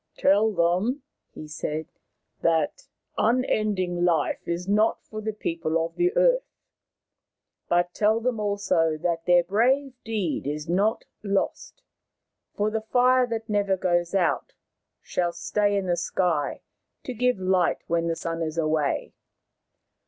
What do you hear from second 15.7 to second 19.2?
in the sky to give light when the sun is away.